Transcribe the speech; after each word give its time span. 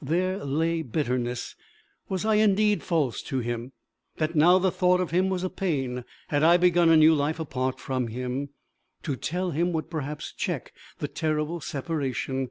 There 0.00 0.42
lay 0.42 0.80
bitterness! 0.80 1.56
Was 2.08 2.24
I 2.24 2.36
indeed 2.36 2.82
false 2.82 3.20
to 3.24 3.40
him, 3.40 3.72
that 4.16 4.34
now 4.34 4.58
the 4.58 4.70
thought 4.70 4.98
of 4.98 5.10
him 5.10 5.28
was 5.28 5.44
a 5.44 5.50
pain? 5.50 6.06
Had 6.28 6.42
I 6.42 6.56
begun 6.56 6.88
a 6.88 6.96
new 6.96 7.12
life 7.14 7.38
apart 7.38 7.78
from 7.78 8.06
him? 8.06 8.48
To 9.02 9.14
tell 9.14 9.50
him 9.50 9.74
would 9.74 9.90
perhaps 9.90 10.32
check 10.32 10.72
the 11.00 11.08
terrible 11.08 11.60
separation! 11.60 12.48